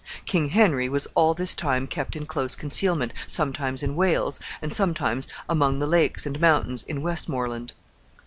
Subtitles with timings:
[0.25, 5.27] King Henry was all this time kept in close concealment, sometimes in Wales, and sometimes
[5.47, 7.73] among the lakes and mountains in Westmoreland.